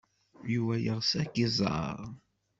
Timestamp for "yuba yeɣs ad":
0.53-1.27